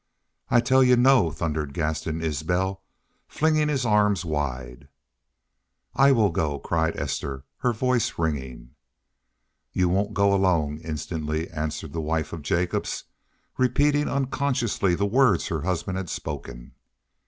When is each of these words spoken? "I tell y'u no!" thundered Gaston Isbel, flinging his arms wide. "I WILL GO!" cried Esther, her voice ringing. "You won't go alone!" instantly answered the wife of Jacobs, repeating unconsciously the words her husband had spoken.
"I 0.49 0.61
tell 0.61 0.83
y'u 0.83 0.95
no!" 0.95 1.29
thundered 1.29 1.75
Gaston 1.75 2.21
Isbel, 2.23 2.81
flinging 3.27 3.67
his 3.67 3.85
arms 3.85 4.25
wide. 4.25 4.87
"I 5.93 6.11
WILL 6.11 6.31
GO!" 6.31 6.57
cried 6.57 6.97
Esther, 6.97 7.45
her 7.57 7.71
voice 7.71 8.17
ringing. 8.17 8.71
"You 9.73 9.89
won't 9.89 10.15
go 10.15 10.33
alone!" 10.33 10.79
instantly 10.79 11.51
answered 11.51 11.93
the 11.93 12.01
wife 12.01 12.33
of 12.33 12.41
Jacobs, 12.41 13.03
repeating 13.59 14.09
unconsciously 14.09 14.95
the 14.95 15.05
words 15.05 15.49
her 15.49 15.61
husband 15.61 15.99
had 15.99 16.09
spoken. 16.09 16.71